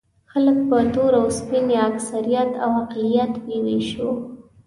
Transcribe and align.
خلک 0.31 0.57
په 0.69 0.77
تور 0.93 1.11
او 1.19 1.25
سپین 1.39 1.65
او 1.69 1.73
یا 1.75 1.83
اکثریت 1.91 2.51
او 2.63 2.71
اقلیت 2.83 3.33
وېشو. 3.65 4.09